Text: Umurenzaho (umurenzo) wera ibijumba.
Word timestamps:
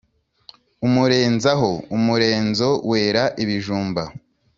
Umurenzaho 0.85 1.69
(umurenzo) 1.97 2.69
wera 2.89 3.23
ibijumba. 3.43 4.03